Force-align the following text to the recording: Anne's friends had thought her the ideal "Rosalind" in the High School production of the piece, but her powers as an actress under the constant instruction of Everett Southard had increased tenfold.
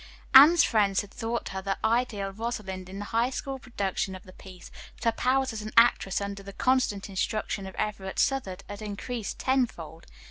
Anne's 0.33 0.63
friends 0.63 1.01
had 1.01 1.11
thought 1.11 1.49
her 1.49 1.61
the 1.61 1.77
ideal 1.85 2.31
"Rosalind" 2.31 2.89
in 2.89 2.97
the 2.97 3.05
High 3.05 3.29
School 3.29 3.59
production 3.59 4.15
of 4.15 4.23
the 4.23 4.33
piece, 4.33 4.71
but 4.95 5.03
her 5.05 5.11
powers 5.11 5.53
as 5.53 5.61
an 5.61 5.71
actress 5.77 6.19
under 6.19 6.41
the 6.41 6.53
constant 6.53 7.07
instruction 7.07 7.67
of 7.67 7.75
Everett 7.75 8.17
Southard 8.17 8.63
had 8.67 8.81
increased 8.81 9.37
tenfold. 9.37 10.07